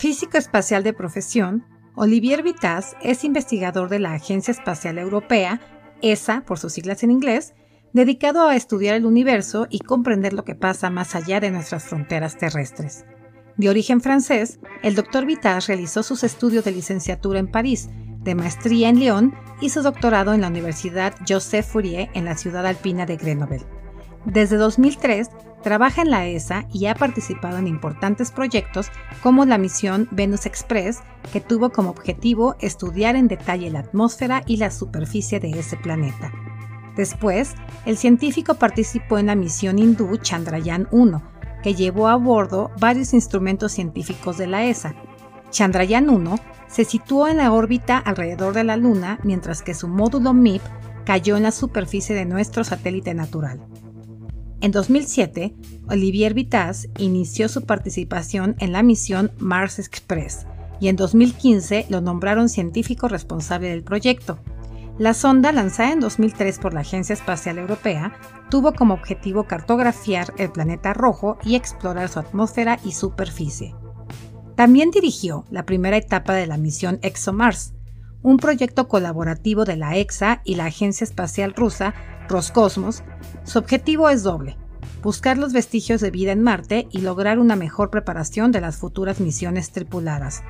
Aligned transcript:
Físico 0.00 0.38
espacial 0.38 0.82
de 0.82 0.94
profesión, 0.94 1.66
Olivier 1.94 2.42
Vitaz 2.42 2.96
es 3.02 3.22
investigador 3.22 3.90
de 3.90 3.98
la 3.98 4.14
Agencia 4.14 4.50
Espacial 4.50 4.96
Europea, 4.96 5.60
ESA 6.00 6.42
por 6.46 6.58
sus 6.58 6.72
siglas 6.72 7.02
en 7.02 7.10
inglés, 7.10 7.52
dedicado 7.92 8.48
a 8.48 8.56
estudiar 8.56 8.94
el 8.94 9.04
universo 9.04 9.66
y 9.68 9.80
comprender 9.80 10.32
lo 10.32 10.42
que 10.42 10.54
pasa 10.54 10.88
más 10.88 11.14
allá 11.14 11.38
de 11.38 11.50
nuestras 11.50 11.84
fronteras 11.84 12.38
terrestres. 12.38 13.04
De 13.58 13.68
origen 13.68 14.00
francés, 14.00 14.58
el 14.82 14.94
doctor 14.94 15.26
Vitaz 15.26 15.66
realizó 15.66 16.02
sus 16.02 16.24
estudios 16.24 16.64
de 16.64 16.72
licenciatura 16.72 17.38
en 17.38 17.50
París, 17.50 17.90
de 18.22 18.34
maestría 18.34 18.88
en 18.88 19.00
Lyon 19.00 19.34
y 19.60 19.68
su 19.68 19.82
doctorado 19.82 20.32
en 20.32 20.40
la 20.40 20.48
Universidad 20.48 21.14
Joseph 21.28 21.66
Fourier 21.66 22.08
en 22.14 22.24
la 22.24 22.38
ciudad 22.38 22.66
alpina 22.66 23.04
de 23.04 23.18
Grenoble. 23.18 23.66
Desde 24.24 24.56
2003 24.56 25.28
trabaja 25.62 26.02
en 26.02 26.10
la 26.10 26.26
ESA 26.26 26.66
y 26.72 26.86
ha 26.86 26.94
participado 26.94 27.58
en 27.58 27.66
importantes 27.66 28.30
proyectos 28.30 28.90
como 29.22 29.44
la 29.44 29.58
misión 29.58 30.08
Venus 30.10 30.46
Express, 30.46 31.00
que 31.32 31.40
tuvo 31.40 31.70
como 31.70 31.90
objetivo 31.90 32.56
estudiar 32.60 33.16
en 33.16 33.28
detalle 33.28 33.70
la 33.70 33.80
atmósfera 33.80 34.42
y 34.46 34.56
la 34.56 34.70
superficie 34.70 35.40
de 35.40 35.50
ese 35.50 35.76
planeta. 35.76 36.32
Después, 36.96 37.54
el 37.86 37.96
científico 37.96 38.54
participó 38.54 39.18
en 39.18 39.26
la 39.26 39.34
misión 39.34 39.78
hindú 39.78 40.16
Chandrayaan 40.16 40.88
1, 40.90 41.22
que 41.62 41.74
llevó 41.74 42.08
a 42.08 42.16
bordo 42.16 42.70
varios 42.78 43.14
instrumentos 43.14 43.72
científicos 43.72 44.38
de 44.38 44.46
la 44.46 44.64
ESA. 44.64 44.94
Chandrayaan 45.50 46.10
1 46.10 46.36
se 46.68 46.84
situó 46.84 47.28
en 47.28 47.38
la 47.38 47.52
órbita 47.52 47.98
alrededor 47.98 48.54
de 48.54 48.64
la 48.64 48.76
Luna 48.76 49.18
mientras 49.24 49.62
que 49.62 49.74
su 49.74 49.88
módulo 49.88 50.32
MIP 50.32 50.62
cayó 51.04 51.36
en 51.36 51.42
la 51.42 51.50
superficie 51.50 52.14
de 52.14 52.24
nuestro 52.24 52.64
satélite 52.64 53.14
natural. 53.14 53.69
En 54.62 54.72
2007, 54.72 55.54
Olivier 55.88 56.34
Vitaz 56.34 56.86
inició 56.98 57.48
su 57.48 57.62
participación 57.62 58.56
en 58.58 58.72
la 58.72 58.82
misión 58.82 59.32
Mars 59.38 59.78
Express 59.78 60.46
y 60.80 60.88
en 60.88 60.96
2015 60.96 61.86
lo 61.88 62.02
nombraron 62.02 62.50
científico 62.50 63.08
responsable 63.08 63.70
del 63.70 63.82
proyecto. 63.82 64.38
La 64.98 65.14
sonda, 65.14 65.50
lanzada 65.52 65.92
en 65.92 66.00
2003 66.00 66.58
por 66.58 66.74
la 66.74 66.80
Agencia 66.80 67.14
Espacial 67.14 67.56
Europea, 67.58 68.12
tuvo 68.50 68.74
como 68.74 68.92
objetivo 68.92 69.44
cartografiar 69.44 70.34
el 70.36 70.52
planeta 70.52 70.92
rojo 70.92 71.38
y 71.42 71.54
explorar 71.54 72.10
su 72.10 72.18
atmósfera 72.18 72.78
y 72.84 72.92
superficie. 72.92 73.74
También 74.56 74.90
dirigió 74.90 75.46
la 75.50 75.64
primera 75.64 75.96
etapa 75.96 76.34
de 76.34 76.46
la 76.46 76.58
misión 76.58 76.98
ExoMars, 77.00 77.72
un 78.22 78.36
proyecto 78.36 78.88
colaborativo 78.88 79.64
de 79.64 79.76
la 79.76 79.96
EXA 79.96 80.42
y 80.44 80.56
la 80.56 80.66
Agencia 80.66 81.04
Espacial 81.04 81.54
Rusa 81.54 81.94
Roscosmos. 82.28 83.02
Su 83.44 83.58
objetivo 83.58 84.08
es 84.08 84.22
doble, 84.22 84.56
buscar 85.02 85.38
los 85.38 85.52
vestigios 85.52 86.00
de 86.00 86.10
vida 86.10 86.32
en 86.32 86.42
Marte 86.42 86.88
y 86.90 87.00
lograr 87.00 87.38
una 87.38 87.56
mejor 87.56 87.90
preparación 87.90 88.52
de 88.52 88.60
las 88.60 88.76
futuras 88.76 89.20
misiones 89.20 89.72
tripuladas. 89.72 90.42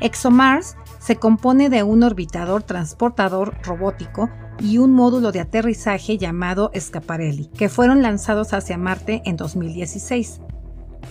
ExoMars 0.00 0.76
se 0.98 1.16
compone 1.16 1.70
de 1.70 1.82
un 1.82 2.02
orbitador 2.02 2.62
transportador 2.62 3.56
robótico 3.62 4.28
y 4.58 4.78
un 4.78 4.92
módulo 4.92 5.32
de 5.32 5.40
aterrizaje 5.40 6.18
llamado 6.18 6.70
Scaparelli, 6.78 7.46
que 7.48 7.68
fueron 7.68 8.02
lanzados 8.02 8.52
hacia 8.52 8.76
Marte 8.76 9.22
en 9.24 9.36
2016. 9.36 10.40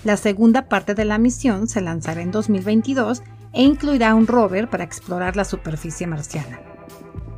La 0.03 0.17
segunda 0.17 0.67
parte 0.67 0.93
de 0.93 1.05
la 1.05 1.17
misión 1.17 1.67
se 1.67 1.81
lanzará 1.81 2.21
en 2.21 2.31
2022 2.31 3.23
e 3.55 3.63
incluirá 3.63 4.13
un 4.13 4.27
rover 4.27 4.69
para 4.69 4.83
explorar 4.83 5.35
la 5.35 5.45
superficie 5.45 6.05
marciana. 6.05 6.59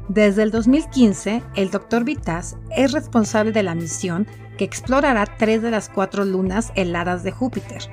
Desde 0.09 0.43
el 0.43 0.51
2015, 0.51 1.43
el 1.55 1.69
Dr. 1.69 2.03
Vitaz 2.03 2.55
es 2.75 2.91
responsable 2.91 3.51
de 3.51 3.63
la 3.63 3.75
misión 3.75 4.25
que 4.57 4.65
explorará 4.65 5.25
tres 5.37 5.61
de 5.61 5.71
las 5.71 5.89
cuatro 5.89 6.25
lunas 6.25 6.71
heladas 6.75 7.23
de 7.23 7.31
Júpiter, 7.31 7.83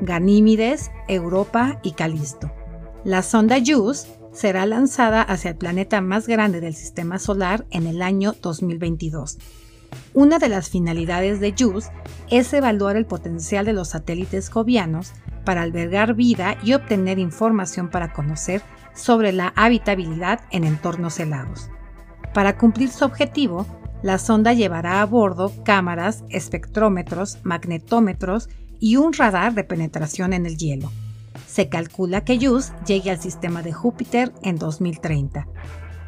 Ganímides, 0.00 0.90
Europa 1.08 1.80
y 1.82 1.92
Calisto. 1.92 2.50
La 3.04 3.22
sonda 3.22 3.58
JUICE 3.64 4.08
será 4.32 4.66
lanzada 4.66 5.22
hacia 5.22 5.50
el 5.50 5.56
planeta 5.56 6.00
más 6.00 6.26
grande 6.26 6.60
del 6.60 6.74
sistema 6.74 7.18
solar 7.18 7.66
en 7.70 7.86
el 7.86 8.02
año 8.02 8.34
2022. 8.40 9.38
Una 10.12 10.38
de 10.38 10.48
las 10.48 10.70
finalidades 10.70 11.40
de 11.40 11.54
JUICE 11.58 11.90
es 12.30 12.52
evaluar 12.52 12.96
el 12.96 13.06
potencial 13.06 13.64
de 13.64 13.72
los 13.72 13.90
satélites 13.90 14.48
jovianos 14.48 15.12
para 15.44 15.62
albergar 15.62 16.14
vida 16.14 16.56
y 16.62 16.72
obtener 16.72 17.18
información 17.18 17.90
para 17.90 18.12
conocer 18.12 18.62
sobre 18.94 19.32
la 19.32 19.52
habitabilidad 19.56 20.40
en 20.50 20.64
entornos 20.64 21.18
helados. 21.20 21.68
Para 22.32 22.56
cumplir 22.56 22.90
su 22.90 23.04
objetivo, 23.04 23.66
la 24.02 24.18
sonda 24.18 24.52
llevará 24.52 25.00
a 25.00 25.06
bordo 25.06 25.52
cámaras, 25.64 26.24
espectrómetros, 26.28 27.38
magnetómetros 27.42 28.48
y 28.80 28.96
un 28.96 29.12
radar 29.12 29.54
de 29.54 29.64
penetración 29.64 30.32
en 30.32 30.46
el 30.46 30.56
hielo. 30.56 30.90
Se 31.46 31.68
calcula 31.68 32.24
que 32.24 32.38
JUICE 32.38 32.72
llegue 32.86 33.10
al 33.10 33.20
sistema 33.20 33.62
de 33.62 33.72
Júpiter 33.72 34.32
en 34.42 34.56
2030. 34.56 35.46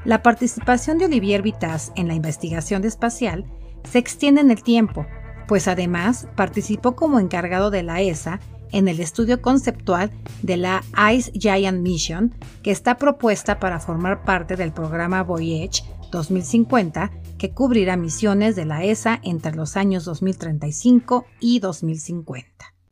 La 0.04 0.22
participación 0.22 0.98
de 0.98 1.06
Olivier 1.06 1.42
Vitaz 1.42 1.92
en 1.96 2.06
la 2.08 2.14
investigación 2.14 2.84
espacial 2.84 3.44
se 3.90 3.98
extiende 3.98 4.40
en 4.40 4.50
el 4.50 4.62
tiempo, 4.62 5.06
pues 5.48 5.68
además 5.68 6.28
participó 6.36 6.96
como 6.96 7.20
encargado 7.20 7.70
de 7.70 7.82
la 7.82 8.00
ESA 8.00 8.40
en 8.72 8.88
el 8.88 9.00
estudio 9.00 9.40
conceptual 9.40 10.10
de 10.42 10.56
la 10.56 10.82
Ice 11.12 11.30
Giant 11.32 11.80
Mission, 11.80 12.34
que 12.62 12.70
está 12.70 12.96
propuesta 12.96 13.58
para 13.60 13.80
formar 13.80 14.24
parte 14.24 14.56
del 14.56 14.72
programa 14.72 15.22
Voyage 15.22 15.84
2050, 16.10 17.10
que 17.38 17.50
cubrirá 17.50 17.96
misiones 17.96 18.56
de 18.56 18.64
la 18.64 18.84
ESA 18.84 19.20
entre 19.22 19.54
los 19.54 19.76
años 19.76 20.04
2035 20.04 21.26
y 21.40 21.60
2050. 21.60 22.75